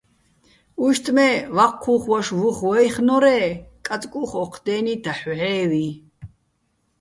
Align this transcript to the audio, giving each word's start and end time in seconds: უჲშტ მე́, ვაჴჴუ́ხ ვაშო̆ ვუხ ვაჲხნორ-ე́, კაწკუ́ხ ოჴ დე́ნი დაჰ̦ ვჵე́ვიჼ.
უჲშტ 0.85 1.05
მე́, 1.15 1.33
ვაჴჴუ́ხ 1.55 2.03
ვაშო̆ 2.11 2.37
ვუხ 2.41 2.57
ვაჲხნორ-ე́, 2.69 3.45
კაწკუ́ხ 3.85 4.31
ოჴ 4.43 4.53
დე́ნი 4.65 4.93
დაჰ̦ 5.03 5.23
ვჵე́ვიჼ. 5.31 5.87